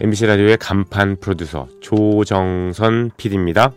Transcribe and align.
MBC 0.00 0.26
라디오의 0.26 0.56
간판 0.58 1.16
프로듀서 1.16 1.68
조정선 1.80 3.12
PD입니다. 3.16 3.72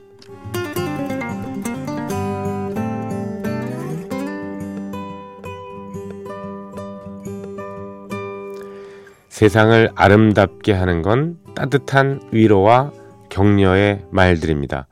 세상을 9.30 9.92
아름답게 9.94 10.74
하는 10.74 11.04
건 11.04 11.38
따뜻한 11.54 12.20
위로와 12.32 12.92
격려의 13.30 14.06
말들입니다. 14.10 14.88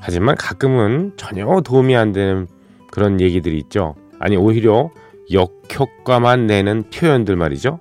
하지만 0.00 0.34
가끔은 0.36 1.12
전혀 1.18 1.60
도움이 1.60 1.94
안 1.94 2.12
되는 2.12 2.46
그런 2.90 3.20
얘기들이 3.20 3.58
있죠. 3.58 3.94
아니 4.18 4.38
오히려 4.38 4.90
역효과만 5.30 6.46
내는 6.46 6.84
표현들 6.90 7.36
말이죠. 7.36 7.78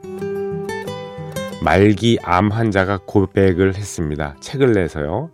말기 1.61 2.17
암 2.23 2.49
환자가 2.49 3.01
고백을 3.05 3.75
했습니다. 3.75 4.35
책을 4.39 4.73
내서요. 4.73 5.29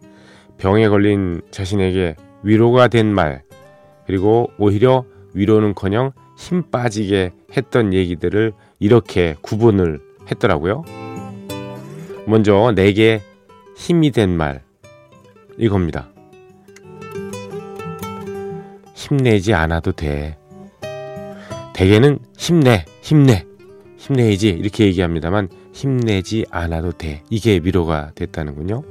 병에 0.58 0.90
걸린 0.90 1.42
자신에게 1.52 2.16
위로가 2.44 2.90
된 2.90 3.08
말, 3.08 3.44
그리고 4.06 4.52
오히려 4.58 5.06
위로는커녕 5.34 6.12
힘 6.38 6.70
빠지게 6.70 7.32
했던 7.56 7.94
얘기들을 7.94 8.52
이렇게 8.80 9.36
구분을 9.42 10.02
했더라고요. 10.30 10.84
먼저 12.26 12.74
내게 12.76 13.22
힘이 13.78 14.12
된 14.12 14.36
말, 14.36 14.64
이겁니다. 15.58 16.10
힘내지 18.96 19.54
않아도 19.54 19.94
돼. 19.94 20.38
대개는 21.74 22.20
힘내, 22.38 22.84
힘내, 23.02 23.46
힘내야지 23.98 24.50
이렇게 24.50 24.86
얘기합니다만 24.88 25.48
힘내지 25.78 26.44
않아도 26.50 26.92
돼. 26.92 27.22
이게 27.30 27.62
위로가 27.64 28.10
됐다는군요. 28.16 28.82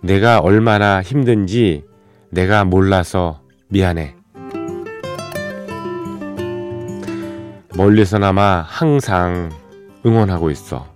내가 0.00 0.38
얼마나 0.38 1.02
힘든지 1.02 1.84
내가 2.30 2.64
몰라서 2.64 3.42
미안해. 3.68 4.14
멀리서나마 7.76 8.64
항상 8.66 9.50
응원하고 10.06 10.50
있어. 10.50 10.86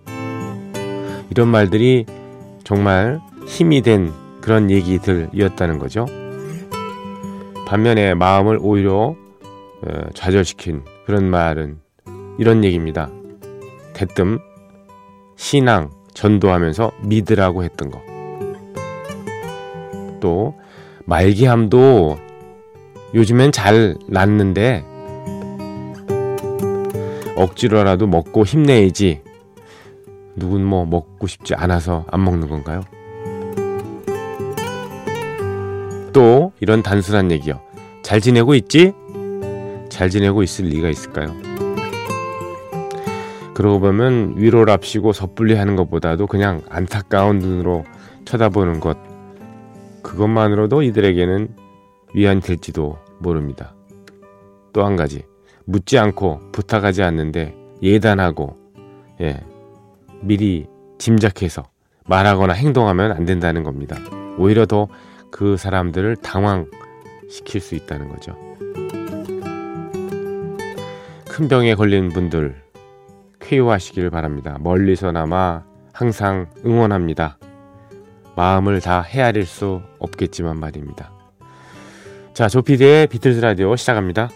이런 1.31 1.49
말들이 1.49 2.07
정말 2.65 3.21
힘이 3.47 3.83
된 3.83 4.13
그런 4.41 4.71
얘기들이었다는 4.71 5.79
거죠. 5.79 6.07
반면에 7.67 8.15
마음을 8.15 8.59
오히려 8.63 9.15
어, 9.83 10.11
좌절시킨 10.15 10.85
그런 11.05 11.29
말은 11.29 11.81
이런 12.39 12.65
얘기입니다. 12.65 13.11
대뜸 13.99 14.39
신앙 15.35 15.91
전도하면서 16.15 16.93
믿으라고 17.03 17.65
했던 17.65 17.91
거. 17.91 18.01
또 20.21 20.55
말기암도 21.05 22.17
요즘엔 23.15 23.51
잘 23.51 23.97
낫는데 24.07 24.85
억지로라도 27.35 28.07
먹고 28.07 28.45
힘내야지. 28.45 29.23
누군 30.37 30.65
뭐 30.65 30.87
먹고 30.87 31.27
싶지 31.27 31.57
않아서 31.57 32.05
안 32.09 32.23
먹는 32.25 32.49
건가요? 32.49 32.83
또 36.13 36.53
이런 36.61 36.85
단순한 36.85 37.33
얘기요. 37.33 37.61
잘 38.03 38.21
지내고 38.21 38.55
있지? 38.55 38.93
잘 39.89 40.09
지내고 40.09 40.45
있을 40.45 40.67
리가 40.67 40.89
있을까요? 40.89 41.35
그러고 43.59 43.81
보면 43.81 44.35
위로랍시고 44.37 45.13
섣불리 45.13 45.57
하는 45.57 45.75
것보다도 45.75 46.29
그냥 46.29 46.63
안타까운 46.69 47.41
눈으로 47.41 47.85
쳐다보는 48.25 48.79
것 48.79 48.97
그것만으로도 50.05 50.83
이들에게는 50.83 51.49
위안이 52.15 52.41
될지도 52.41 52.99
모릅니다. 53.19 53.75
또 54.73 54.85
한 54.85 54.95
가지 54.95 55.25
묻지 55.65 55.99
않고 55.99 56.53
부탁하지 56.53 57.03
않는데 57.03 57.57
예단하고 57.83 58.57
예 59.21 59.41
미리 60.21 60.69
짐작해서 60.99 61.65
말하거나 62.07 62.53
행동하면 62.53 63.11
안 63.11 63.25
된다는 63.25 63.65
겁니다. 63.65 63.97
오히려 64.39 64.67
더 64.67 64.87
그 65.33 65.57
사람들을 65.57 66.17
당황시킬 66.17 67.61
수 67.61 67.75
있다는 67.75 68.09
거죠. 68.09 68.37
큰 71.29 71.49
병에 71.49 71.75
걸린 71.75 72.09
분들 72.09 72.68
쾌유하시길 73.41 74.11
바랍니다. 74.11 74.57
멀리서나마 74.61 75.63
항상 75.93 76.49
응원합니다. 76.65 77.39
마음을 78.37 78.81
다 78.81 79.03
헤아릴 79.03 79.47
수 79.47 79.83
없겠지만 79.99 80.59
말입니다. 80.59 81.11
자, 82.35 82.49
조피디의 82.49 83.09
비틀즈 83.09 83.41
라디오 83.41 83.75
시작합니다. 83.75 84.29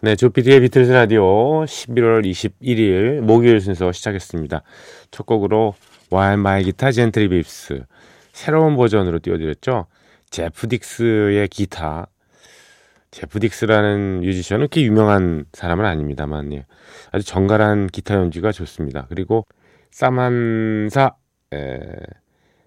네, 0.00 0.14
조피디의 0.14 0.60
비틀즈 0.60 0.92
라디오 0.92 1.64
11월 1.64 2.24
21일 2.24 3.20
목요일 3.20 3.60
순서 3.60 3.90
시작했습니다. 3.90 4.62
첫 5.10 5.26
곡으로 5.26 5.74
While 6.12 6.34
My 6.34 6.62
Guitar 6.62 6.92
Gently 6.92 7.28
Beeps 7.28 7.82
새로운 8.30 8.76
버전으로 8.76 9.18
띄워드렸죠. 9.18 9.86
제프 10.30 10.68
딕스의 10.68 11.50
기타. 11.50 12.06
제프 13.10 13.40
딕스라는 13.40 14.20
뮤지션은 14.20 14.68
그렇게 14.68 14.82
유명한 14.82 15.46
사람은 15.52 15.84
아닙니다만 15.84 16.52
예. 16.52 16.66
아주 17.10 17.26
정갈한 17.26 17.88
기타 17.88 18.14
연주가 18.14 18.52
좋습니다. 18.52 19.06
그리고 19.08 19.46
사만사 19.90 21.16
에, 21.52 21.80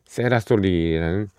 세라 0.03 0.41
솔리라는 0.41 1.29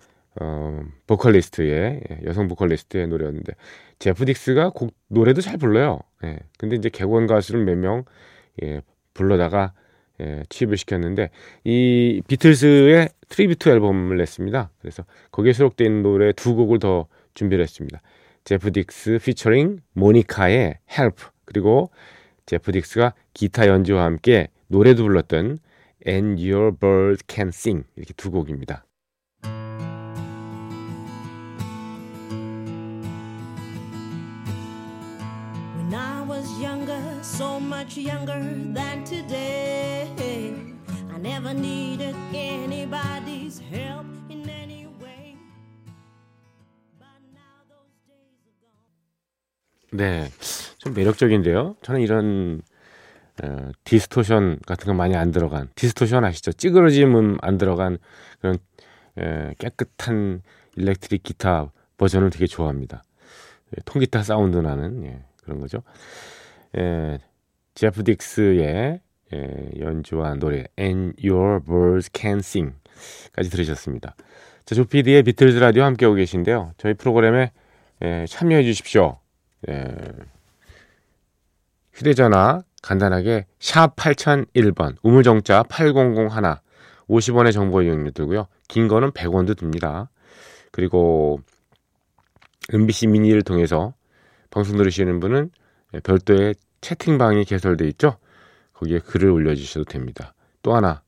어, 0.41 0.81
보컬리스트의 1.07 2.01
예, 2.09 2.19
여성 2.25 2.47
보컬리스트의 2.47 3.07
노래였는데 3.07 3.53
제프 3.99 4.25
딕스가 4.25 4.73
곡 4.73 4.93
노래도 5.07 5.41
잘 5.41 5.57
불러요. 5.57 5.99
예. 6.23 6.39
근데 6.57 6.75
이제 6.75 6.89
객원 6.89 7.27
가수를 7.27 7.63
몇명 7.63 8.05
예, 8.63 8.81
불러다가 9.13 9.73
예, 10.21 10.43
취입을 10.49 10.77
시켰는데 10.77 11.29
이 11.63 12.21
비틀스의 12.27 13.09
tribute 13.29 13.69
앨범을 13.69 14.17
냈습니다. 14.17 14.71
그래서 14.79 15.05
거기에 15.31 15.53
있는 15.81 16.03
노래 16.03 16.31
두 16.33 16.55
곡을 16.55 16.79
더 16.79 17.07
준비를 17.33 17.63
했습니다. 17.63 18.01
제프 18.43 18.71
딕스 18.71 19.23
피처링 19.23 19.79
모니카의 19.93 20.79
Help 20.91 21.23
그리고 21.45 21.91
제프 22.45 22.71
딕스가 22.71 23.13
기타 23.33 23.67
연주와 23.67 24.03
함께 24.03 24.47
노래도 24.67 25.03
불렀던 25.03 25.59
And 26.05 26.51
Your 26.51 26.75
Bird 26.75 27.23
Can 27.27 27.49
Sing 27.49 27.85
이렇게 27.95 28.13
두 28.13 28.31
곡입니다. 28.31 28.85
Much 37.83 37.97
younger 37.97 38.39
than 38.73 39.03
today. 39.03 40.07
I 41.13 41.17
never 41.17 41.53
needed 41.53 42.15
anybody's 42.33 43.59
help 43.59 44.05
in 44.29 44.47
any 44.49 44.87
way. 45.01 45.35
But 46.97 47.19
now 47.33 47.59
those 47.67 47.91
days 48.07 48.39
are 48.47 48.55
gone. 48.61 49.97
네, 49.97 50.31
좀 50.77 50.93
매력적인데요. 50.93 51.75
저는 51.81 51.99
이런 51.99 52.61
어, 53.43 53.71
distortion 53.83 54.59
같은 54.65 54.85
거 54.85 54.93
많이 54.93 55.17
안 55.17 55.31
들어간 55.31 55.67
distortion 55.75 56.23
아시죠? 56.23 56.53
찌그러짐은 56.53 57.39
안 57.41 57.57
들어간 57.57 57.97
그런 58.39 58.59
에, 59.17 59.55
깨끗한 59.59 60.41
일렉트릭 60.77 61.23
기타 61.23 61.69
버전을 61.97 62.29
되게 62.29 62.47
좋아합니다. 62.47 63.03
예, 63.75 63.81
통기타 63.83 64.23
사운드 64.23 64.57
나는 64.57 65.03
예, 65.05 65.21
그런 65.43 65.59
거죠. 65.59 65.83
예, 66.77 67.19
제프 67.75 68.03
딕스의 68.03 68.99
예, 69.33 69.69
연주와 69.79 70.35
노래 70.35 70.65
And 70.77 71.15
Your 71.27 71.63
Birds 71.63 72.09
Can 72.13 72.39
Sing까지 72.39 73.49
들으셨습니다. 73.49 74.15
자, 74.65 74.75
조피디의 74.75 75.23
비틀즈 75.23 75.57
라디오 75.57 75.83
함께하고 75.83 76.15
계신데요. 76.15 76.73
저희 76.77 76.93
프로그램에 76.93 77.51
예, 78.03 78.25
참여해 78.27 78.63
주십시오. 78.63 79.19
예, 79.69 79.87
휴대전화 81.93 82.61
간단하게 82.81 83.45
샵 83.59 83.95
8001번 83.95 84.97
우물정자 85.03 85.63
8001 85.63 86.27
50원의 87.09 87.51
정보 87.53 87.81
이용료 87.81 88.11
들고요. 88.11 88.47
긴 88.67 88.87
거는 88.87 89.11
100원도 89.11 89.57
듭니다. 89.57 90.09
그리고 90.71 91.39
MBC 92.71 93.07
미니를 93.07 93.41
통해서 93.41 93.93
방송 94.49 94.77
들으시는 94.77 95.19
분은 95.19 95.51
별도의 96.03 96.55
채팅방이 96.83 97.45
개설돼 97.45 97.87
있죠. 97.89 98.17
거기에 98.73 98.99
글을 98.99 99.29
올려주셔도 99.31 99.85
됩니다. 99.85 100.33
또 100.61 100.75
하나 100.75 101.01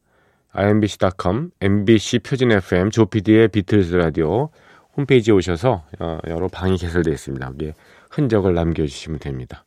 imbc.com, 0.54 1.51
MBC 1.60 2.19
표준 2.19 2.51
FM, 2.51 2.89
조피디의 2.89 3.50
비틀즈 3.50 3.94
라디오 3.95 4.50
홈페이지에 4.95 5.33
오셔서 5.33 5.86
어, 6.00 6.19
여러 6.27 6.48
방이 6.48 6.77
개설되어 6.77 7.13
있습니다. 7.13 7.45
거기에 7.48 7.74
흔적을 8.10 8.54
남겨주시면 8.54 9.19
됩니다. 9.19 9.66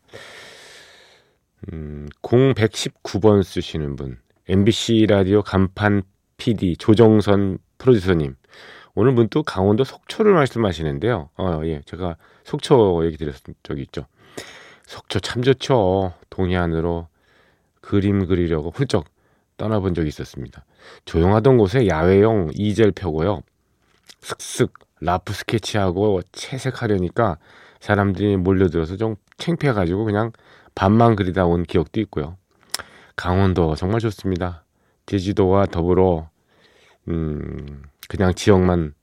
음, 1.72 2.08
0119번 2.22 3.43
쓰시는 3.43 3.96
분, 3.96 4.19
MBC 4.49 5.06
라디오 5.08 5.43
간판 5.43 6.02
PD 6.38 6.76
조정선 6.78 7.58
프로듀서님. 7.76 8.34
오늘 8.94 9.12
문득 9.12 9.43
강원도 9.44 9.84
속초를 9.84 10.32
말씀하시는데요. 10.32 11.28
어, 11.37 11.61
예, 11.64 11.82
제가 11.84 12.16
속초 12.44 13.04
얘기 13.04 13.19
드렸던 13.19 13.54
적이 13.62 13.82
있죠. 13.82 14.06
속초 14.88 15.20
참 15.20 15.43
좋죠. 15.43 16.14
동해안으로 16.31 17.08
그림 17.82 18.26
그리려고 18.26 18.70
훌쩍 18.70 19.05
떠나본 19.58 19.93
적이 19.93 20.08
있었습니다. 20.08 20.64
조용하던 21.05 21.58
곳에 21.58 21.87
야외용 21.88 22.49
이젤 22.55 22.93
펴고요. 22.93 23.43
슥슥 24.20 24.73
라프 25.02 25.35
스케치하고 25.35 26.23
채색하려니까 26.32 27.37
사람들이 27.81 28.38
몰려들어서 28.38 28.96
좀 28.96 29.17
창피해가지고 29.37 30.06
그냥 30.06 30.32
밤만 30.75 31.17
그리다 31.17 31.44
온 31.44 31.64
기억도 31.64 32.00
있고요. 32.00 32.38
강원도 33.14 33.75
정말 33.75 34.00
좋습니다. 34.00 34.64
제주도와 35.05 35.67
더불어 35.67 36.31
음, 37.08 37.82
그냥 38.08 38.32
지역만 38.32 38.94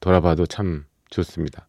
돌아봐도 0.00 0.46
참 0.46 0.84
좋습니다. 1.10 1.68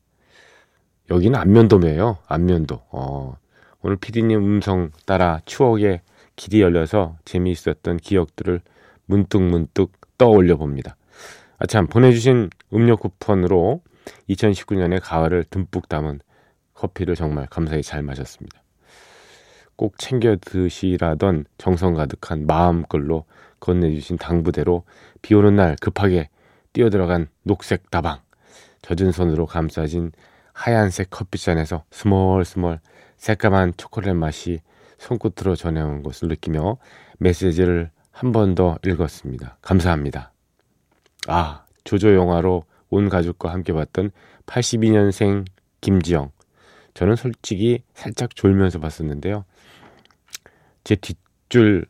여기는 1.12 1.40
안면도매예요. 1.40 2.18
안면도. 2.26 2.82
어, 2.90 3.38
오늘 3.83 3.97
피디님 3.97 4.39
음성 4.39 4.91
따라 5.06 5.41
추억의 5.45 6.01
길이 6.38 6.62
열려서 6.62 7.18
재미있었던 7.25 7.97
기억들을 7.97 8.62
문득문득 9.06 9.91
떠올려 10.18 10.56
봅니다. 10.56 10.95
아, 11.59 11.65
참, 11.65 11.88
보내주신 11.88 12.50
음료 12.74 12.95
쿠폰으로 12.95 13.81
2019년의 14.30 15.01
가을을 15.03 15.44
듬뿍 15.50 15.89
담은 15.89 16.21
커피를 16.74 17.15
정말 17.15 17.45
감사히 17.47 17.83
잘 17.83 18.01
마셨습니다. 18.03 18.63
꼭 19.75 19.97
챙겨 19.97 20.38
드시라던 20.39 21.45
정성 21.57 21.94
가득한 21.94 22.45
마음글로 22.47 23.25
건네주신 23.59 24.18
당부대로 24.18 24.83
비 25.21 25.35
오는 25.35 25.57
날 25.57 25.75
급하게 25.81 26.30
뛰어들어간 26.71 27.27
녹색 27.44 27.91
다방 27.91 28.19
젖은 28.81 29.12
손으로 29.12 29.45
감싸진 29.45 30.13
하얀색 30.54 31.10
커피잔에서 31.10 31.84
스멀스멀 31.92 32.80
새까만 33.18 33.74
초콜릿 33.78 34.16
맛이 34.16 34.62
손끝으로 34.98 35.56
전해온 35.56 36.04
것을 36.04 36.28
느끼며 36.30 36.78
메시지를 37.20 37.92
한 38.12 38.32
번 38.32 38.54
더 38.56 38.78
읽었습니다. 38.86 39.58
감사합니다. 39.62 40.32
아, 41.28 41.66
조조 41.84 42.14
영화로 42.16 42.64
온 42.90 43.10
가족과 43.10 43.52
함께 43.52 43.74
봤던 43.74 44.12
82년생 44.46 45.46
김지영. 45.82 46.32
저는 46.94 47.16
솔직히 47.16 47.82
살짝 47.96 48.36
졸면서 48.36 48.80
봤었는데요. 48.80 49.46
제 50.84 50.96
뒷줄 50.96 51.88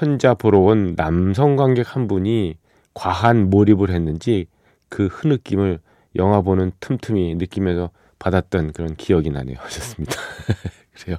혼자 0.00 0.34
보러 0.34 0.58
온 0.58 0.96
남성 0.96 1.54
관객 1.56 1.94
한 1.94 2.08
분이 2.08 2.56
과한 2.94 3.48
몰입을 3.48 3.90
했는지 3.90 4.46
그 4.88 5.06
흐느낌을 5.06 5.78
영화 6.16 6.40
보는 6.40 6.72
틈틈이 6.80 7.36
느끼면서 7.36 7.90
받았던 8.20 8.72
그런 8.72 8.94
기억이 8.94 9.30
나네요. 9.30 9.56
하셨습니다. 9.60 10.14
그래요. 10.94 11.16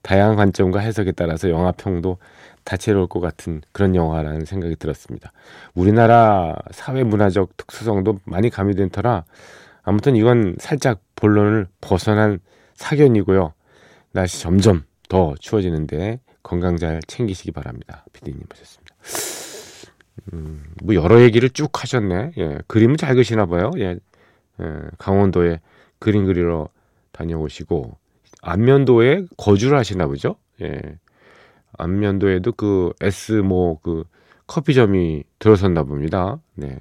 다양한 0.00 0.36
관점과 0.36 0.80
해석에 0.80 1.12
따라서 1.12 1.50
영화평도 1.50 2.16
다채로울 2.64 3.06
것 3.08 3.20
같은 3.20 3.60
그런 3.72 3.94
영화라는 3.94 4.46
생각이 4.46 4.76
들었습니다. 4.76 5.32
우리나라 5.74 6.56
사회 6.70 7.04
문화적 7.04 7.56
특수성도 7.58 8.18
많이 8.24 8.48
가미된 8.48 8.90
터라 8.90 9.24
아무튼 9.82 10.16
이건 10.16 10.56
살짝 10.58 11.00
본론을 11.16 11.66
벗어난 11.80 12.38
사견이고요. 12.74 13.52
날씨 14.12 14.40
점점 14.40 14.84
더 15.08 15.34
추워지는데 15.38 16.20
건강 16.42 16.76
잘 16.76 17.00
챙기시기 17.06 17.50
바랍니다. 17.52 18.04
피디님 18.12 18.40
하셨습니다. 18.50 18.94
음, 20.32 20.64
뭐 20.82 20.94
여러 20.94 21.20
얘기를 21.20 21.50
쭉 21.50 21.82
하셨네. 21.82 22.32
예, 22.38 22.58
그림을 22.66 22.96
잘 22.96 23.14
그시나 23.14 23.46
봐요. 23.46 23.70
예, 23.78 23.96
예, 24.60 24.80
강원도에 24.98 25.60
그림 26.00 26.26
그리러 26.26 26.68
다녀오시고 27.12 27.98
안면도에 28.42 29.26
거주를 29.38 29.78
하시나 29.78 30.08
보죠. 30.08 30.36
예, 30.62 30.80
안면도에도 31.78 32.52
그 32.52 32.92
S 33.00 33.32
뭐 33.34 33.78
그 33.82 34.04
커피점이 34.48 35.24
들어섰나 35.38 35.84
봅니다. 35.84 36.40
네, 36.56 36.78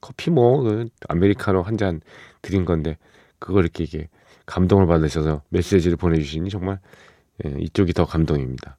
커피 0.00 0.30
뭐 0.30 0.62
그 0.62 0.88
아메리카노 1.08 1.62
한 1.62 1.76
잔 1.78 2.00
드린 2.42 2.64
건데 2.64 2.98
그걸 3.40 3.64
이렇게 3.64 3.84
이게 3.84 4.08
감동을 4.46 4.86
받으셔서 4.86 5.42
메시지를 5.50 5.96
보내주시니 5.98 6.50
정말 6.50 6.80
예, 7.44 7.50
이쪽이 7.60 7.92
더 7.94 8.06
감동입니다. 8.06 8.78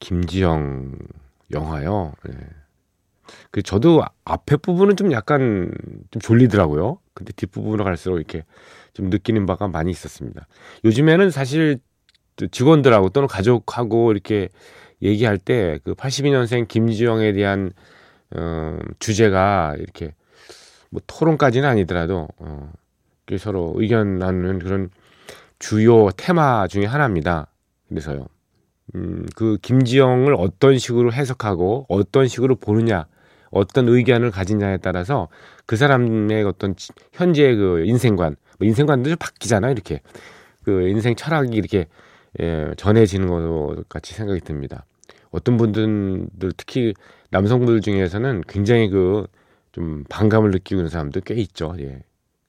김지영 0.00 0.96
영화요. 1.52 2.12
예. 2.28 2.32
그 3.50 3.62
저도 3.62 4.02
앞에 4.24 4.56
부분은 4.56 4.96
좀 4.96 5.12
약간 5.12 5.72
좀 6.10 6.20
졸리더라고요. 6.20 6.98
근데 7.14 7.32
뒷부분으로 7.32 7.84
갈수록 7.84 8.16
이렇게 8.16 8.44
좀 8.94 9.10
느끼는 9.10 9.46
바가 9.46 9.68
많이 9.68 9.90
있었습니다. 9.90 10.46
요즘에는 10.84 11.30
사실 11.30 11.78
직원들하고 12.50 13.10
또는 13.10 13.28
가족하고 13.28 14.12
이렇게 14.12 14.48
얘기할 15.02 15.38
때 15.38 15.78
그 15.84 15.94
82년생 15.94 16.68
김지영에 16.68 17.32
대한 17.32 17.72
어, 18.34 18.78
주제가 18.98 19.76
이렇게 19.78 20.14
뭐 20.90 21.00
토론까지는 21.06 21.68
아니더라도 21.68 22.28
어, 22.38 22.72
서로 23.38 23.72
의견 23.76 24.18
나누는 24.18 24.58
그런 24.58 24.90
주요 25.58 26.10
테마 26.10 26.66
중에 26.68 26.84
하나입니다. 26.84 27.46
그래서요. 27.88 28.26
음, 28.94 29.26
그 29.34 29.58
김지영을 29.62 30.34
어떤 30.34 30.78
식으로 30.78 31.12
해석하고 31.12 31.86
어떤 31.88 32.28
식으로 32.28 32.56
보느냐, 32.56 33.06
어떤 33.52 33.88
의견을 33.88 34.30
가지냐에 34.30 34.78
따라서 34.78 35.28
그 35.66 35.76
사람의 35.76 36.44
어떤 36.44 36.74
현재의 37.12 37.56
그 37.56 37.84
인생관, 37.86 38.36
뭐 38.58 38.66
인생관도 38.66 39.10
좀 39.10 39.16
바뀌잖아요. 39.18 39.72
이렇게 39.72 40.00
그 40.64 40.88
인생 40.88 41.14
철학이 41.14 41.56
이렇게 41.56 41.86
예, 42.40 42.72
전해지는 42.76 43.28
것 43.28 43.88
같이 43.88 44.14
생각이 44.14 44.40
듭니다. 44.40 44.84
어떤 45.30 45.56
분들 45.56 46.28
특히 46.56 46.94
남성분들 47.30 47.80
중에서는 47.80 48.42
굉장히 48.48 48.88
그 48.88 49.26
좀 49.72 50.04
반감을 50.08 50.50
느끼고 50.50 50.80
있는 50.80 50.90
사람도 50.90 51.22
꽤 51.22 51.34
있죠. 51.34 51.74
예. 51.80 52.04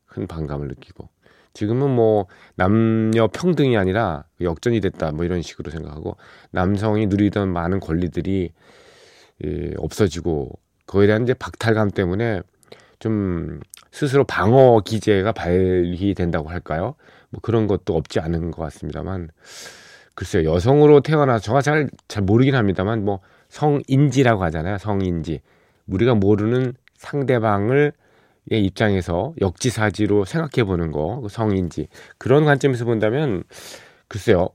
큰 0.05 0.27
반감을 0.27 0.67
느끼고. 0.67 1.09
지금은 1.53 1.89
뭐 1.89 2.27
남녀 2.55 3.27
평등이 3.27 3.77
아니라 3.77 4.25
역전이 4.41 4.81
됐다 4.81 5.11
뭐 5.11 5.23
이런 5.23 5.41
식으로 5.41 5.69
생각하고 5.71 6.17
남성이 6.51 7.05
누리던 7.07 7.51
많은 7.53 7.79
권리들이 7.79 8.51
예, 9.45 9.73
없어지고 9.77 10.51
그 10.51 10.62
거에 10.87 11.07
대한 11.07 11.23
이제 11.23 11.33
박탈감 11.33 11.91
때문에 11.91 12.41
좀 12.99 13.59
스스로 13.91 14.23
방어 14.23 14.79
기제가 14.85 15.31
발휘된다고 15.33 16.49
할까요? 16.49 16.95
뭐 17.29 17.39
그런 17.41 17.67
것도 17.67 17.95
없지 17.95 18.19
않은 18.19 18.51
것 18.51 18.61
같습니다만 18.63 19.29
글쎄요 20.15 20.51
여성으로 20.53 21.01
태어나 21.01 21.39
저가 21.39 21.61
잘 21.61 21.89
잘 22.07 22.23
모르긴 22.23 22.55
합니다만 22.55 23.03
뭐 23.03 23.19
성인지라고 23.49 24.43
하잖아요 24.43 24.77
성인지 24.77 25.41
우리가 25.87 26.15
모르는 26.15 26.73
상대방을 26.95 27.93
입장에서 28.51 29.33
역지사지로 29.41 30.25
생각해 30.25 30.65
보는 30.65 30.91
거, 30.91 31.21
그 31.21 31.29
성인지 31.29 31.87
그런 32.17 32.45
관점에서 32.45 32.85
본다면 32.85 33.43
글쎄요. 34.07 34.49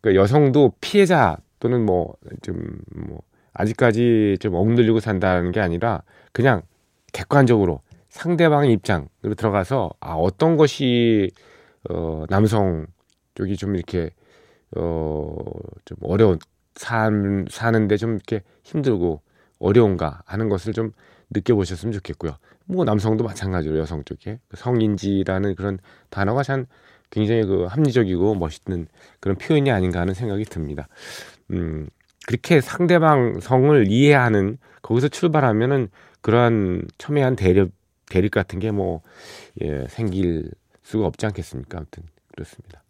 그러니까 0.00 0.22
여성도 0.22 0.72
피해자 0.80 1.36
또는 1.60 1.84
뭐 1.84 2.14
좀뭐 2.42 3.20
아직까지 3.56 4.36
좀 4.40 4.54
억눌리고 4.54 5.00
산다는 5.00 5.52
게 5.52 5.60
아니라 5.60 6.02
그냥 6.32 6.62
객관적으로 7.12 7.80
상대방의 8.10 8.72
입장으로 8.72 9.34
들어가서 9.36 9.90
아 10.00 10.12
어떤 10.12 10.56
것이 10.56 11.30
어 11.88 12.24
남성 12.28 12.86
쪽이 13.34 13.56
좀 13.56 13.74
이렇게 13.76 14.10
어좀 14.74 15.98
어려운 16.02 16.38
산 16.74 17.46
사는데 17.50 17.96
좀 17.96 18.14
이렇게 18.14 18.42
힘들고 18.64 19.22
어려운가 19.58 20.22
하는 20.26 20.48
것을 20.48 20.72
좀 20.72 20.92
느껴보셨으면 21.30 21.92
좋겠고요. 21.92 22.36
뭐 22.66 22.84
남성도 22.84 23.24
마찬가지로 23.24 23.78
여성 23.78 24.04
쪽에 24.04 24.38
성인지라는 24.54 25.54
그런 25.54 25.78
단어가 26.10 26.42
참 26.42 26.66
굉장히 27.10 27.44
그 27.44 27.64
합리적이고 27.64 28.34
멋있는 28.34 28.88
그런 29.20 29.36
표현이 29.36 29.70
아닌가 29.70 30.00
하는 30.00 30.14
생각이 30.14 30.44
듭니다. 30.44 30.88
음, 31.52 31.88
그렇게 32.26 32.60
상대방 32.60 33.40
성을 33.40 33.86
이해하는 33.88 34.58
거기서 34.82 35.08
출발하면은 35.08 35.88
그러한 36.20 36.82
첨예한 36.98 37.36
대립 37.36 37.72
대립 38.08 38.32
같은 38.32 38.58
게뭐 38.58 39.02
예, 39.62 39.86
생길 39.88 40.50
수가 40.82 41.06
없지 41.06 41.26
않겠습니까? 41.26 41.78
아무튼 41.78 42.04
그렇습니다. 42.32 42.82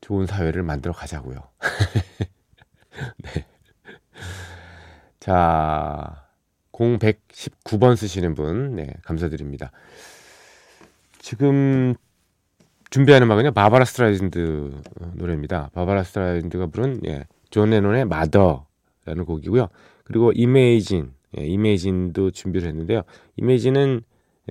좋은 0.00 0.26
사회를 0.26 0.62
만들어 0.62 0.92
가자고요. 0.92 1.40
네. 3.18 3.46
자, 5.18 6.26
0119번 6.72 7.96
쓰시는 7.96 8.34
분, 8.34 8.76
네, 8.76 8.92
감사드립니다. 9.02 9.70
지금 11.18 11.94
준비하는 12.90 13.26
음악은요, 13.26 13.52
바바라 13.52 13.86
스트라이즌드 13.86 14.82
노래입니다. 15.14 15.70
바바라 15.72 16.04
스트라이즌드가 16.04 16.66
부른, 16.66 17.00
예, 17.06 17.24
존 17.54 17.70
레논의 17.70 18.04
Mother라는 18.06 19.24
곡이고요. 19.26 19.68
그리고 20.02 20.32
Imagine, 20.34 21.14
예, 21.38 21.46
Imagine도 21.46 22.32
준비를 22.32 22.66
했는데요. 22.66 23.02
Imagine은 23.36 24.02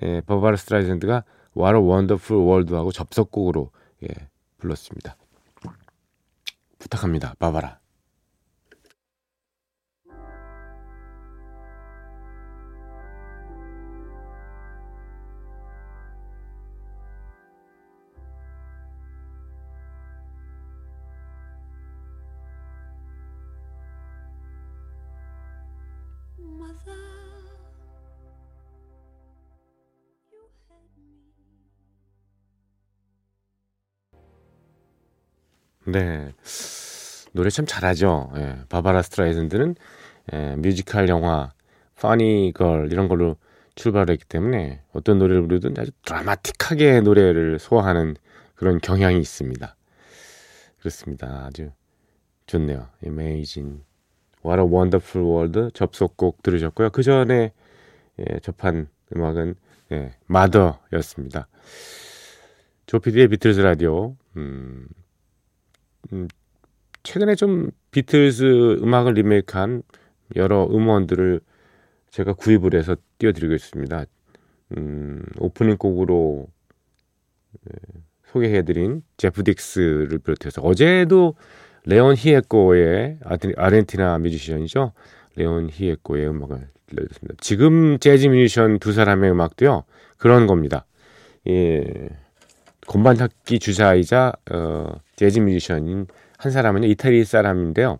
예, 0.02 0.22
바바라 0.22 0.56
스트라이즌드가 0.56 1.22
What 1.54 1.76
a 1.76 1.82
Wonderful 1.82 2.42
World하고 2.42 2.92
접속곡으로 2.92 3.70
예, 4.04 4.08
불렀습니다. 4.56 5.16
부탁합니다, 6.78 7.34
바바라. 7.38 7.78
네. 35.86 36.32
노래 37.32 37.50
참 37.50 37.66
잘하죠. 37.66 38.32
예, 38.36 38.58
바바라 38.68 39.02
스트라이슨드는 39.02 39.74
예, 40.32 40.56
뮤지컬 40.56 41.08
영화, 41.08 41.52
Funny 42.00 42.52
Girl 42.54 42.88
이런 42.92 43.08
걸로 43.08 43.36
출발했기 43.74 44.24
때문에 44.26 44.82
어떤 44.92 45.18
노래를 45.18 45.42
부르든 45.42 45.74
아주 45.78 45.90
드라마틱하게 46.04 47.00
노래를 47.00 47.58
소화하는 47.58 48.16
그런 48.54 48.80
경향이 48.80 49.18
있습니다. 49.18 49.76
그렇습니다. 50.78 51.46
아주 51.46 51.72
좋네요. 52.46 52.88
Amazing. 53.04 53.82
What 54.44 54.60
a 54.60 54.66
Wonderful 54.66 55.26
World 55.26 55.70
접속곡 55.74 56.42
들으셨고요. 56.42 56.90
그 56.90 57.02
전에 57.02 57.52
예, 58.20 58.38
접한 58.40 58.88
음악은 59.14 59.56
예, 59.92 60.14
Mother였습니다. 60.26 61.48
조피디의 62.86 63.28
비틀즈 63.28 63.60
라디오. 63.60 64.14
음, 64.36 64.86
음, 66.12 66.28
최근에 67.02 67.34
좀 67.34 67.70
비틀즈 67.90 68.78
음악을 68.82 69.14
리메이크한 69.14 69.82
여러 70.36 70.64
음원들을 70.66 71.40
제가 72.10 72.32
구입을 72.34 72.74
해서 72.74 72.96
띄워드리고 73.18 73.54
있습니다. 73.54 74.04
음, 74.76 75.22
오프닝 75.38 75.76
곡으로 75.76 76.46
네, 77.62 78.00
소개해드린 78.26 79.02
제프 79.16 79.42
딕스를 79.42 80.22
비롯해서 80.22 80.62
어제도 80.62 81.34
레온 81.84 82.14
히에코의 82.16 83.18
아르헨티나 83.56 84.18
뮤지션이죠. 84.18 84.92
레온 85.36 85.68
히에코의 85.70 86.28
음악을 86.28 86.68
들려드렸습니다. 86.86 87.34
지금 87.40 87.98
재즈 87.98 88.28
뮤지션 88.28 88.78
두 88.78 88.92
사람의 88.92 89.30
음악도요. 89.30 89.84
그런 90.16 90.46
겁니다. 90.46 90.86
예, 91.46 92.08
건반 92.86 93.20
악기 93.20 93.58
주자이자 93.58 94.32
어, 94.52 94.92
재즈 95.16 95.40
뮤지션인 95.40 96.06
한 96.38 96.52
사람은요 96.52 96.86
이태리 96.88 97.24
사람인데요 97.24 97.98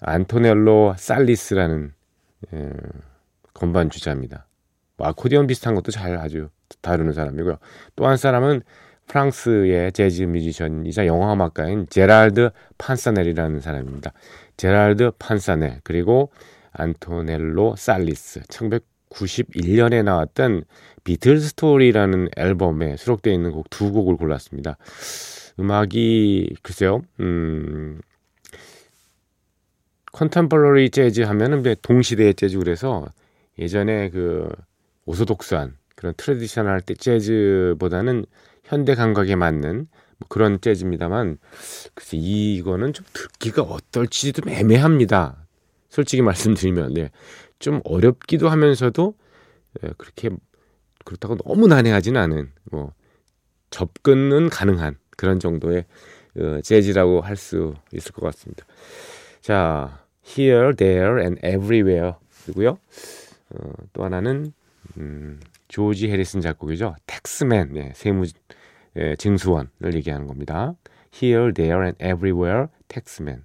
안토넬로 0.00 0.94
살리스라는 0.96 1.92
예, 2.54 2.70
건반 3.52 3.90
주자입니다. 3.90 4.46
뭐 4.96 5.08
아코디언 5.08 5.46
비슷한 5.48 5.74
것도 5.74 5.90
잘 5.90 6.16
아주 6.18 6.48
다루는 6.82 7.12
사람이고요. 7.12 7.58
또 7.96 8.06
한 8.06 8.16
사람은 8.16 8.62
프랑스의 9.08 9.92
재즈 9.92 10.22
뮤지션이자 10.24 11.06
영화음악가인 11.06 11.86
제랄드 11.88 12.50
판사넬이라는 12.76 13.60
사람입니다. 13.60 14.12
제랄드 14.56 15.12
판사넬 15.18 15.80
그리고 15.82 16.30
안토넬로 16.72 17.74
살리스 17.76 18.42
1991년에 19.10 20.02
나왔던 20.02 20.64
Beatle 21.04 21.40
Story라는 21.40 22.28
앨범에 22.36 22.96
수록되어 22.96 23.32
있는 23.32 23.52
곡 23.52 23.70
두 23.70 23.92
곡을 23.92 24.16
골랐습니다. 24.16 24.76
음악이 25.58 26.56
글쎄요, 26.62 27.02
음, 27.20 28.00
contemporary 30.12 30.90
재즈 30.90 31.22
하면은 31.22 31.62
동시대의 31.82 32.34
재즈 32.34 32.58
그래서 32.58 33.06
예전에 33.58 34.10
그 34.10 34.48
orthodox한 35.06 35.76
그런 35.96 36.14
traditional 36.16 36.80
때 36.82 36.94
재즈보다는 36.94 38.24
현대 38.64 38.94
감각에 38.94 39.34
맞는 39.34 39.88
뭐 40.18 40.26
그런 40.28 40.60
재즈입니다만 40.60 41.38
글쎄 41.94 42.16
이거는 42.16 42.92
좀 42.92 43.06
듣기가 43.12 43.62
어떨지 43.62 44.32
좀 44.32 44.48
애매합니다. 44.48 45.47
솔직히 45.88 46.22
말씀드리면 46.22 46.94
네. 46.94 47.10
좀 47.58 47.80
어렵기도 47.84 48.48
하면서도 48.48 49.14
예, 49.82 49.90
그렇게 49.98 50.30
그렇다고 51.04 51.36
너무 51.36 51.66
난해하지는 51.66 52.20
않은 52.20 52.52
뭐 52.70 52.92
접근은 53.70 54.48
가능한 54.50 54.96
그런 55.16 55.40
정도의 55.40 55.84
어, 56.36 56.60
재즈라고 56.62 57.20
할 57.20 57.36
수 57.36 57.74
있을 57.92 58.12
것 58.12 58.22
같습니다. 58.26 58.64
자, 59.40 60.04
here, 60.26 60.74
there, 60.74 61.20
and 61.20 61.40
everywhere 61.46 62.12
이고요. 62.48 62.78
어, 63.50 63.72
또 63.92 64.04
하나는 64.04 64.52
음, 64.96 65.40
조지 65.68 66.10
해리슨 66.10 66.40
작곡이죠. 66.40 66.96
텍스맨, 67.06 67.72
네, 67.72 67.92
세무 67.94 68.26
예, 68.96 69.16
증수원을 69.16 69.94
얘기하는 69.94 70.26
겁니다. 70.26 70.74
Here, 71.14 71.52
there, 71.52 71.82
and 71.82 72.04
everywhere, 72.04 72.66
텍스맨. 72.88 73.44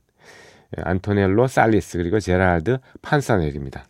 예, 0.78 0.82
안토넬로 0.84 1.48
살리스 1.48 1.98
그리고 1.98 2.20
제랄드 2.20 2.80
판사넬입니다. 3.02 3.86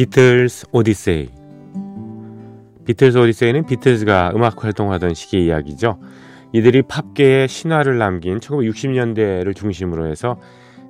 비틀스 0.00 0.68
오디세이 0.72 1.28
비틀스 2.86 3.18
오디세이는 3.18 3.66
비틀즈가 3.66 4.32
음악 4.34 4.64
활동하던 4.64 5.12
시기의 5.12 5.44
이야기죠. 5.44 6.00
이들이 6.54 6.80
팝계에 6.88 7.46
신화를 7.46 7.98
남긴 7.98 8.38
1960년대를 8.38 9.54
중심으로 9.54 10.06
해서 10.06 10.40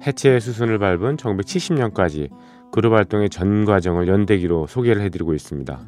해체의 0.06 0.40
수순을 0.40 0.78
밟은 0.78 1.16
1970년까지 1.16 2.30
그룹 2.70 2.92
활동의 2.92 3.30
전 3.30 3.64
과정을 3.64 4.06
연대기로 4.06 4.68
소개를 4.68 5.02
해드리고 5.02 5.34
있습니다. 5.34 5.86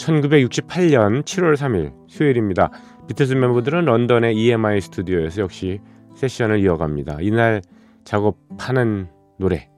1968년 0.00 1.22
7월 1.22 1.54
3일 1.54 1.92
수요일입니다. 2.08 2.72
비틀즈 3.06 3.34
멤버들은 3.34 3.84
런던의 3.84 4.34
EMI 4.36 4.80
스튜디오에서 4.80 5.42
역시 5.42 5.78
세션을 6.16 6.58
이어갑니다. 6.58 7.18
이날 7.20 7.62
작업하는 8.02 9.06
노래 9.38 9.70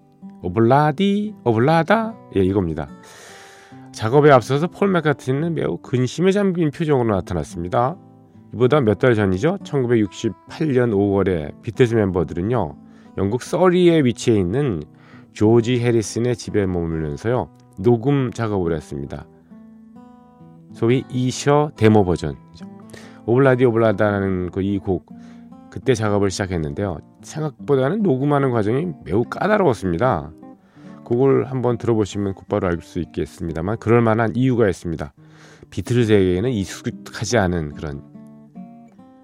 오블라디 0.43 1.35
오블라다 1.45 2.15
예 2.37 2.41
이겁니다. 2.41 2.89
작업에 3.93 4.31
앞서서 4.31 4.67
폴 4.69 4.89
맥카트니는 4.91 5.55
매우 5.55 5.77
근심에 5.79 6.33
잠긴 6.33 6.71
표정으로 6.71 7.15
나타났습니다. 7.15 7.97
이보다 8.55 8.81
몇 8.81 8.99
달 8.99 9.15
전이죠. 9.15 9.59
1968년 9.59 10.93
5월에 10.93 11.63
비틀즈 11.63 11.95
멤버들은요. 11.95 12.77
영국 13.19 13.43
서리에 13.43 14.03
위치해 14.05 14.39
있는 14.39 14.83
조지 15.33 15.81
해리슨의 15.81 16.37
집에 16.37 16.67
머물면서요. 16.67 17.51
녹음 17.79 18.31
작업을 18.33 18.75
했습니다. 18.75 19.27
소위 20.73 21.05
이셔 21.11 21.71
데모 21.77 22.05
버전이죠. 22.05 22.67
오블라디 23.27 23.65
오블라다라는 23.65 24.51
그 24.51 24.63
이 24.63 24.79
곡 24.79 25.07
그때 25.71 25.95
작업을 25.95 26.31
시작했는데요. 26.31 26.99
생각보다는 27.23 28.03
녹음하는 28.03 28.51
과정이 28.51 28.93
매우 29.05 29.25
까다로웠습니다. 29.25 30.33
곡을 31.05 31.51
한번 31.51 31.79
들어보시면 31.79 32.35
곧바로 32.35 32.69
알 32.69 32.81
수 32.81 33.01
있겠습니다만 33.01 33.79
그럴 33.79 34.01
만한 34.01 34.33
이유가 34.35 34.69
있습니다. 34.69 35.13
비틀즈에게는 35.71 36.51
익숙하지 36.51 37.39
않은 37.39 37.75
그런 37.75 38.03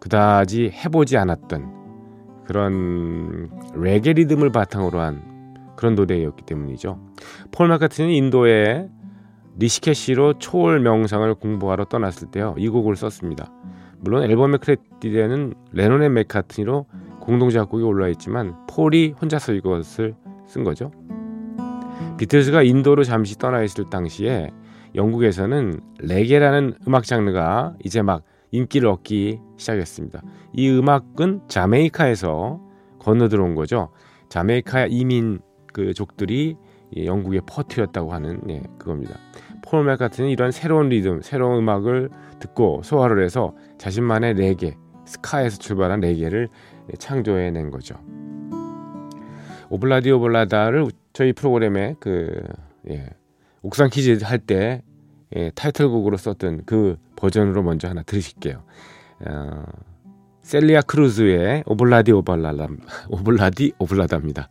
그다지 0.00 0.70
해보지 0.70 1.16
않았던 1.16 2.44
그런 2.46 3.50
레게 3.74 4.12
리듬을 4.14 4.50
바탕으로 4.50 5.00
한 5.00 5.22
그런 5.76 5.94
노래였기 5.94 6.44
때문이죠. 6.44 6.98
폴 7.52 7.68
마카트는 7.68 8.10
인도의 8.10 8.88
리시케시로 9.58 10.38
초월 10.38 10.80
명상을 10.80 11.34
공부하러 11.34 11.84
떠났을 11.84 12.30
때요. 12.30 12.54
이 12.58 12.68
곡을 12.68 12.96
썼습니다. 12.96 13.52
물론 14.00 14.22
앨범의 14.22 14.58
크레딧에는 14.58 15.54
레논의 15.72 16.10
맥카트니로 16.10 16.86
공동 17.28 17.50
작곡이 17.50 17.84
올라 17.84 18.08
있지만 18.08 18.56
폴이 18.68 19.14
혼자서 19.20 19.52
이것을 19.52 20.14
쓴 20.46 20.64
거죠. 20.64 20.90
비틀즈가 22.16 22.62
인도로 22.62 23.04
잠시 23.04 23.36
떠나 23.36 23.62
있을 23.62 23.90
당시에 23.90 24.48
영국에서는 24.94 25.78
레게라는 26.00 26.76
음악 26.88 27.04
장르가 27.04 27.74
이제 27.84 28.00
막 28.00 28.22
인기를 28.50 28.88
얻기 28.88 29.40
시작했습니다. 29.58 30.22
이 30.54 30.70
음악은 30.70 31.42
자메이카에서 31.48 32.62
건너 32.98 33.28
들어온 33.28 33.54
거죠. 33.54 33.90
자메이카 34.30 34.86
이민 34.86 35.40
그 35.74 35.92
족들이 35.92 36.56
영국에 36.96 37.42
퍼트렸다고 37.46 38.10
하는 38.10 38.40
예, 38.48 38.62
그겁니다. 38.78 39.18
폴 39.62 39.84
맥카트니는 39.84 40.30
이런 40.30 40.50
새로운 40.50 40.88
리듬, 40.88 41.20
새로운 41.20 41.58
음악을 41.58 42.08
듣고 42.38 42.80
소화를 42.82 43.22
해서 43.22 43.54
자신만의 43.76 44.32
레게, 44.32 44.78
스카에서 45.04 45.58
출발한 45.58 46.00
레게를 46.00 46.48
창조해낸 46.98 47.70
거죠. 47.70 47.96
Ob-La-Di 49.70 50.10
Ob-La-Da를 50.10 50.88
저희 51.12 51.32
프로그램에 51.32 51.94
그 52.00 52.42
예, 52.90 53.10
옥상 53.62 53.90
퀴즈 53.90 54.24
할때 54.24 54.82
예, 55.36 55.50
타이틀곡으로 55.54 56.16
썼던 56.16 56.62
그 56.64 56.96
버전으로 57.16 57.62
먼저 57.62 57.88
하나 57.88 58.02
들으실게요. 58.02 58.62
어, 59.26 59.64
셀리아 60.42 60.80
크루즈의 60.80 61.64
Ob-La-Di 61.66 62.12
Ob-La-Da 62.12 62.68
Ob-La-Di 63.10 63.72
Ob-La-Da입니다. 63.78 64.48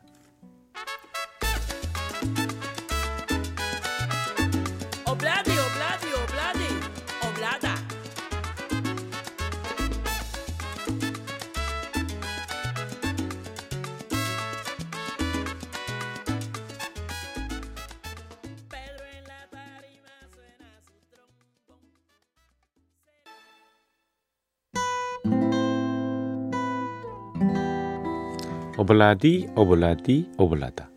Ob-La-Di 28.77 29.49
Ob-La-Di 29.55 30.31
Ob-La-Da 30.37 30.89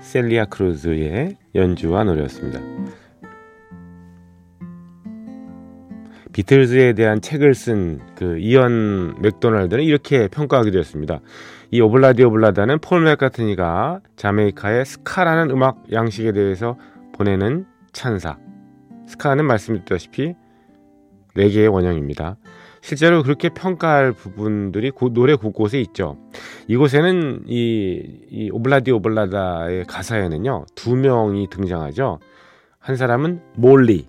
셀리아 0.00 0.46
크루즈의 0.46 1.36
연주와 1.54 2.04
노래였습니다. 2.04 2.58
비틀즈에 6.32 6.94
대한 6.94 7.20
책을 7.20 7.54
쓴 7.54 8.00
그 8.20 8.38
이언 8.38 9.20
맥도날드는 9.20 9.82
이렇게 9.82 10.28
평가하게 10.28 10.70
되었습니다. 10.70 11.20
이 11.70 11.80
Ob-La-Di 11.80 12.22
Ob-La-Da는 12.24 12.78
폴 12.80 13.02
맥카트니가 13.02 14.00
자메이카의 14.16 14.84
스카라는 14.84 15.50
음악 15.50 15.84
양식에 15.92 16.32
대해서 16.32 16.76
보내는 17.14 17.66
찬사. 17.92 18.38
스카는 19.06 19.46
말씀드렸다시피 19.46 20.34
레게의 21.34 21.68
원형입니다. 21.68 22.36
실제로 22.80 23.22
그렇게 23.22 23.50
평가할 23.50 24.12
부분들이 24.12 24.90
고, 24.90 25.12
노래 25.12 25.34
곳곳에 25.34 25.80
있죠. 25.80 26.16
이곳에는 26.66 27.44
이, 27.46 28.02
이 28.30 28.50
Ob-La-Di 28.50 28.90
Ob-La-Da의 28.90 29.84
가사에는요 29.84 30.66
두 30.74 30.96
명이 30.96 31.48
등장하죠. 31.50 32.18
한 32.78 32.96
사람은 32.96 33.40
몰리 33.56 34.08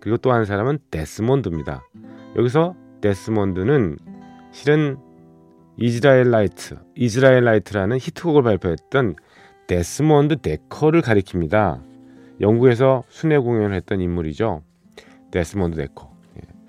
그리고 0.00 0.18
또 0.18 0.32
한 0.32 0.44
사람은 0.44 0.78
데스몬드입니다. 0.90 1.82
여기서 2.36 2.76
데스몬드는 3.00 3.98
실은 4.52 4.98
Israelites, 5.78 6.78
Israelites라는 6.94 7.98
히트곡을 7.98 8.42
발표했던 8.42 9.16
데스몬드 9.66 10.36
데커를 10.36 11.02
가리킵니다. 11.02 11.82
영국에서 12.40 13.02
순회 13.08 13.38
공연을 13.38 13.74
했던 13.74 14.00
인물이죠. 14.00 14.62
데스몬드 15.32 15.76
데커. 15.76 16.15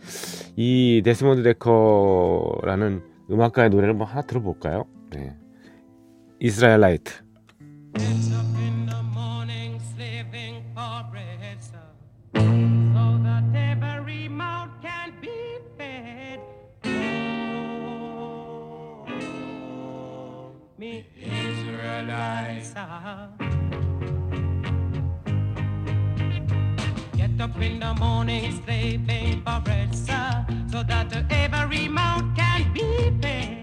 예. 0.08 0.54
이 0.56 1.02
데스몬드 1.04 1.44
데커라는 1.44 3.04
음악가의 3.30 3.70
노래를 3.70 3.94
뭐 3.94 4.08
하나 4.08 4.22
들어볼까요? 4.22 4.86
네. 5.12 5.36
Israelites. 6.40 7.14
Up 27.48 27.62
in 27.62 27.80
the 27.80 27.94
morning 27.96 28.52
slaving 28.64 29.42
for 29.44 29.62
bread, 29.64 29.94
sir, 29.94 30.46
so 30.72 30.84
that 30.84 31.12
every 31.30 31.88
mouth 31.88 32.24
can 32.36 32.74
be 32.74 33.12
fed. 33.22 33.58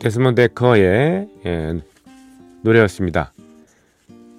데스몬드 0.00 0.42
데커의 0.48 1.28
예, 1.46 1.80
노래였습니다. 2.62 3.32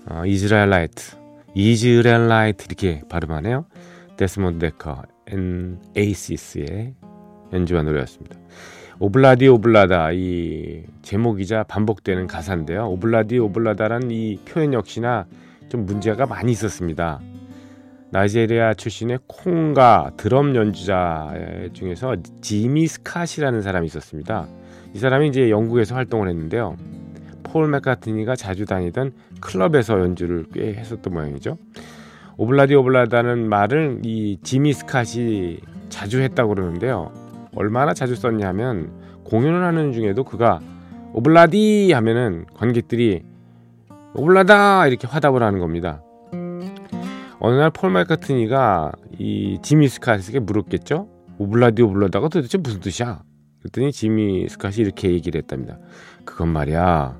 어, 0.07 0.23
이즈라엘 0.27 0.69
라이트, 0.69 1.15
Israelites 1.55 2.65
이렇게 2.65 3.01
발음하네요. 3.09 3.65
데스몬드 4.15 4.59
데커 4.59 5.14
and 5.27 5.79
Aces의 5.95 6.93
연주와 7.53 7.83
노래였습니다. 7.83 8.37
Ob-La-Di 8.99 9.47
Ob-La-Da 9.47 10.11
이 10.13 10.83
제목이자 11.01 11.63
반복되는 11.63 12.27
가사인데요. 12.27 12.87
Ob-La-Di 12.89 13.39
Ob-La-Da라는 13.39 14.11
이 14.11 14.39
표현 14.45 14.73
역시나 14.73 15.25
좀 15.67 15.85
문제가 15.85 16.25
많이 16.25 16.51
있었습니다. 16.51 17.19
나이제리아 18.11 18.73
출신의 18.75 19.19
콩가 19.27 20.11
드럼 20.15 20.55
연주자 20.55 21.33
중에서 21.73 22.15
지미 22.39 22.85
스캇이라는 22.85 23.61
사람이 23.61 23.85
있었습니다. 23.87 24.47
이 24.93 24.99
사람이 24.99 25.27
이제 25.27 25.49
영국에서 25.49 25.95
활동을 25.95 26.29
했는데요. 26.29 26.77
폴 27.43 27.67
맥카트니가 27.67 28.35
자주 28.37 28.65
다니던 28.65 29.13
클럽에서 29.41 29.99
연주를 29.99 30.45
꽤 30.53 30.73
했었던 30.73 31.13
모양이죠. 31.13 31.57
오블라디 32.37 32.75
오블라다는 32.75 33.47
말을 33.47 34.01
이 34.03 34.37
지미 34.43 34.73
스캇이 34.73 35.59
자주 35.89 36.21
했다고 36.21 36.55
그러는데요. 36.55 37.11
얼마나 37.55 37.93
자주 37.93 38.15
썼냐면 38.15 38.91
공연을 39.23 39.63
하는 39.63 39.93
중에도 39.93 40.23
그가 40.23 40.59
오블라디 41.13 41.91
하면은 41.93 42.45
관객들이 42.53 43.23
오블라다 44.15 44.87
이렇게 44.87 45.07
화답을 45.07 45.41
하는 45.43 45.59
겁니다. 45.59 46.01
어느 47.39 47.55
날 47.55 47.69
폴 47.69 47.91
마이카트니가 47.91 48.91
이 49.17 49.59
지미 49.61 49.87
스카스에게 49.87 50.39
물었겠죠. 50.39 51.07
오블라디 51.37 51.83
오블라다가 51.83 52.27
도대체 52.29 52.57
무슨 52.57 52.79
뜻이야? 52.79 53.21
그랬더니 53.59 53.91
지미 53.91 54.47
스카시 54.49 54.81
이렇게 54.81 55.11
얘기를 55.11 55.39
했답니다. 55.39 55.77
그건 56.23 56.49
말이야. 56.49 57.17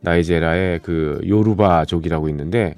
나이제라의 0.00 0.80
그 0.80 1.20
요루바족이라고 1.26 2.28
있는데 2.28 2.74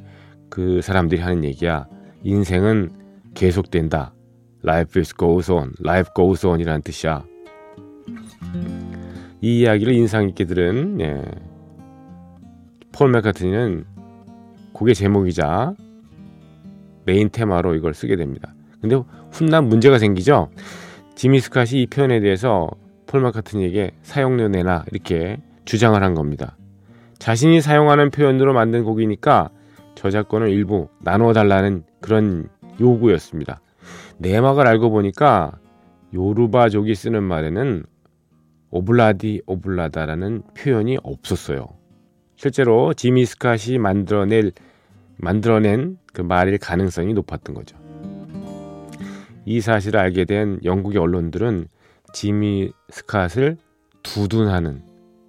그 0.51 0.83
사람들이 0.83 1.21
하는 1.21 1.45
얘기야. 1.45 1.87
인생은 2.25 2.91
계속된다. 3.35 4.13
Life 4.65 5.01
is 5.01 5.15
goes 5.17 5.51
on. 5.51 5.73
Life 5.83 6.11
goes 6.15 6.47
on이라는 6.47 6.83
뜻이야. 6.83 7.25
이 9.41 9.61
이야기를 9.61 9.95
인상 9.95 10.27
깊게 10.27 10.45
들은 10.45 11.01
예. 11.01 11.23
폴 12.93 13.11
맥카트니는 13.11 13.85
곡의 14.73 14.95
제목이자 14.95 15.75
메인 17.07 17.31
테마로 17.31 17.75
이걸 17.77 17.95
쓰게 17.95 18.17
됩니다. 18.17 18.53
근데 18.83 19.01
훗날 19.31 19.63
문제가 19.63 19.99
생기죠. 19.99 20.51
지미 21.15 21.39
스캇이 21.39 21.75
이 21.75 21.87
표현에 21.87 22.21
대해서 22.21 22.69
폴 23.07 23.21
마카트니에게 23.21 23.93
사용료 24.03 24.49
내나 24.49 24.85
이렇게 24.91 25.41
주장을 25.65 26.01
한 26.03 26.15
겁니다. 26.15 26.57
자신이 27.19 27.61
사용하는 27.61 28.11
표현으로 28.11 28.53
만든 28.53 28.85
곡이니까 28.85 29.51
저작권을 30.01 30.49
일부 30.49 30.89
나눠 30.99 31.35
달라는 31.35 31.85
그런 32.01 32.49
요구였습니다. 32.81 33.61
내막을 34.17 34.67
알고 34.67 34.89
보니까 34.89 35.53
요르바족이 36.15 36.95
쓰는 36.95 37.23
말에는 37.23 37.85
오블라디 38.71 39.43
오블라다라는 39.45 40.43
표현이 40.57 40.97
없었어요. 41.03 41.69
실제로 42.35 42.95
지미 42.95 43.25
스캇이 43.25 43.79
만들어낼 43.79 44.53
만들어낸 45.19 45.99
그 46.15 46.23
말일 46.23 46.57
가능성이 46.57 47.13
높았던 47.13 47.55
거죠. 47.55 47.77
이 49.45 49.61
사실을 49.61 50.01
알게 50.01 50.25
된 50.25 50.61
영국의 50.65 50.99
언론들은 50.99 51.67
지미 52.15 52.73
스캇을 52.91 53.59
두둔하는 54.03 54.81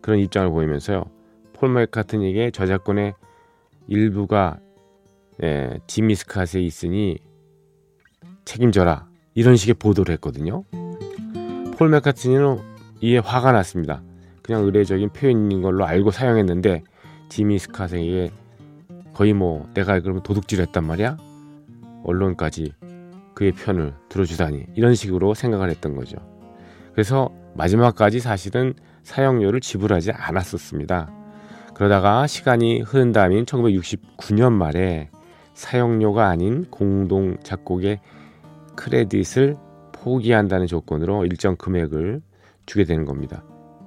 그런 0.01 0.19
입장을 0.19 0.49
보이면서요. 0.49 1.03
폴 1.51 1.73
맥카트니에게 1.73 2.51
저작권의 2.51 3.15
일부가 3.87 4.59
예, 5.43 5.79
지미 5.87 6.13
스캇에 6.13 6.61
있으니 6.61 7.17
책임져라 8.45 9.07
이런 9.33 9.55
식의 9.55 9.75
보도를 9.75 10.13
했거든요. 10.13 10.63
폴 11.77 11.89
맥카트니는 11.89 12.59
이에 13.01 13.17
화가 13.17 13.51
났습니다. 13.51 14.03
그냥 14.43 14.63
의례적인 14.63 15.09
표현인 15.09 15.61
걸로 15.61 15.85
알고 15.85 16.11
사용했는데 16.11 16.83
지미 17.29 17.57
스캇에게 17.57 18.31
거의 19.13 19.33
뭐 19.33 19.67
내가 19.73 19.99
그러면 19.99 20.23
도둑질했단 20.23 20.85
말이야. 20.85 21.17
언론까지 22.03 22.73
그의 23.33 23.51
편을 23.51 23.93
들어주다니 24.09 24.65
이런 24.75 24.95
식으로 24.95 25.33
생각을 25.33 25.69
했던 25.69 25.95
거죠. 25.95 26.17
그래서 26.93 27.29
마지막까지 27.55 28.19
사실은 28.19 28.73
사용료를 29.03 29.61
지불하지 29.61 30.11
않았었습니다. 30.11 31.11
그러다가 31.81 32.27
시간이 32.27 32.81
흐른 32.81 33.11
다음인 33.11 33.45
1969년 33.45 34.51
말에 34.51 35.09
사용료가 35.55 36.27
아닌 36.27 36.63
공동 36.69 37.37
작곡의 37.41 37.99
크레딧을 38.75 39.57
포기한다는 39.91 40.67
조건으로 40.67 41.25
일정 41.25 41.55
금액을 41.55 42.21
주게 42.67 42.83
되는 42.83 43.03
겁니다. 43.03 43.43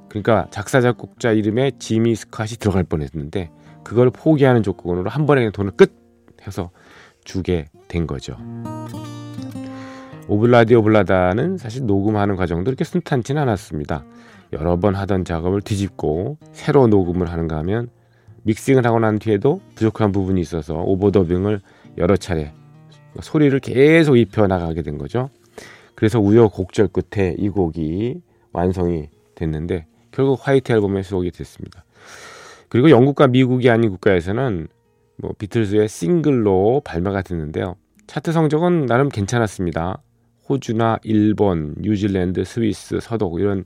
그러니까 0.08 0.48
작사 0.50 0.80
작곡자 0.80 1.30
이름에 1.30 1.70
지미 1.78 2.14
스캇이 2.14 2.58
들어갈 2.58 2.82
뻔했는데 2.82 3.52
그걸 3.84 4.10
포기하는 4.10 4.64
조건으로 4.64 5.08
한 5.08 5.24
번에 5.24 5.48
돈을 5.52 5.76
끝 5.76 5.92
해서 6.44 6.72
주게 7.22 7.68
된 7.86 8.08
거죠. 8.08 8.36
오블라디 10.26 10.74
오블라다는 10.74 11.58
사실 11.58 11.86
녹음하는 11.86 12.34
과정도 12.34 12.72
이렇게 12.72 12.82
순탄치는 12.82 13.40
않았습니다. 13.40 14.02
여러 14.52 14.78
번 14.78 14.94
하던 14.94 15.24
작업을 15.24 15.62
뒤집고 15.62 16.38
새로 16.52 16.86
녹음을 16.86 17.30
하는가 17.30 17.56
하면 17.58 17.88
믹싱을 18.44 18.86
하고 18.86 18.98
난 18.98 19.18
뒤에도 19.18 19.60
부족한 19.74 20.12
부분이 20.12 20.40
있어서 20.40 20.74
오버더빙을 20.74 21.60
여러 21.98 22.16
차례 22.16 22.52
소리를 23.20 23.58
계속 23.60 24.16
입혀 24.16 24.46
나가게 24.46 24.82
된 24.82 24.98
거죠. 24.98 25.30
그래서 25.94 26.20
우여곡절 26.20 26.88
끝에 26.88 27.34
이 27.38 27.48
곡이 27.48 28.20
완성이 28.52 29.08
됐는데 29.34 29.86
결국 30.10 30.46
화이트 30.46 30.72
앨범에 30.72 31.02
수록이 31.02 31.30
됐습니다. 31.30 31.84
그리고 32.68 32.90
영국과 32.90 33.28
미국이 33.28 33.70
아닌 33.70 33.90
국가에서는 33.90 34.68
뭐 35.16 35.32
비틀즈의 35.38 35.88
싱글로 35.88 36.82
발매가 36.84 37.22
됐는데요. 37.22 37.76
차트 38.06 38.32
성적은 38.32 38.86
나름 38.86 39.08
괜찮았습니다. 39.08 40.02
호주나 40.48 40.98
일본, 41.04 41.74
뉴질랜드, 41.78 42.44
스위스, 42.44 42.98
서독 43.00 43.40
이런 43.40 43.64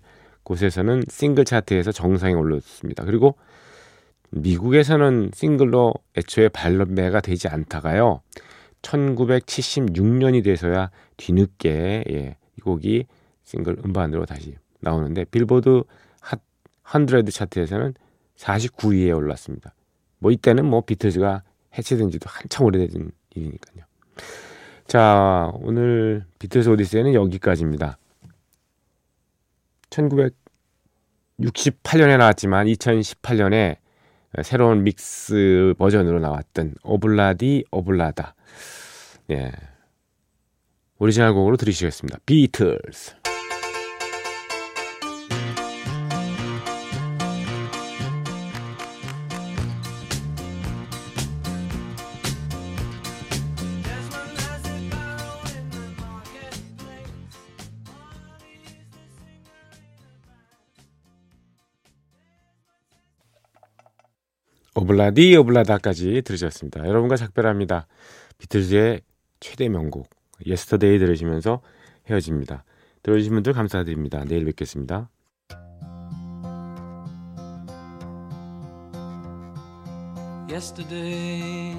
곳에서는 0.49 1.03
싱글 1.09 1.45
차트에서 1.45 1.93
정상에 1.93 2.35
올랐습니다. 2.35 3.05
그리고 3.05 3.37
미국에서는 4.31 5.31
싱글로 5.35 5.95
애초에 6.17 6.49
발매가 6.49 7.21
되지 7.21 7.49
않다가요. 7.49 8.23
1976년이 8.83 10.43
돼서야 10.43 10.91
뒤늦게 11.19 12.05
예, 12.11 12.37
이 12.57 12.61
곡이 12.61 13.07
싱글 13.45 13.77
음반으로 13.85 14.25
다시 14.25 14.57
나오는데 14.81 15.25
빌보드 15.25 15.83
핫 16.21 16.41
100 16.83 17.31
차트에서는 17.31 17.95
49위에 18.37 19.15
올랐습니다. 19.15 19.75
뭐 20.19 20.31
이때는 20.31 20.65
뭐 20.65 20.81
비틀즈가 20.81 21.43
해체된 21.77 22.11
지도 22.11 22.27
한참 22.29 22.67
오래된 22.67 23.11
일이니까요. 23.35 23.85
자, 24.87 25.51
오늘 25.61 26.25
비틀스 26.39 26.71
오디세이는 26.71 27.13
여기까지입니다. 27.15 27.99
1968년에 29.91 32.19
나왔지만 32.19 32.67
2018년에 32.67 33.77
새로운 34.43 34.85
믹스 34.85 35.73
버전으로 35.79 36.21
나왔던 36.21 36.75
오블라디 36.83 37.65
오블라다. 37.71 38.35
예. 39.31 39.51
오리지널 40.99 41.33
곡으로 41.33 41.57
들으시겠습니다. 41.57 42.19
비틀스. 42.27 43.28
Ob-La-Di 64.79 65.37
Ob-La-Da까지 65.37 66.23
들으셨습니다. 66.25 66.87
여러분과 66.87 67.17
작별합니다. 67.17 67.89
비틀즈의 68.39 69.01
최대 69.41 69.69
명곡 69.69 70.09
Yesterday 70.47 71.01
들으시면서 71.01 71.63
헤어집니다. 72.09 72.65
들어주신 73.03 73.33
분들 73.35 73.53
감사드립니다. 73.55 74.25
내일 74.25 74.45
뵙겠습니다. 74.45 75.11
Yesterday, 80.49 81.75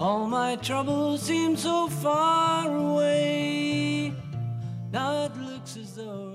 all 0.00 0.26
my 0.26 0.56
troubles 0.56 1.22
seem 1.22 1.54
so 1.54 1.86
far 1.86 2.68
away. 2.68 4.12
Now 4.92 5.24
it 5.24 5.32
looks 5.38 5.78
as 5.78 5.94
though 5.94 6.31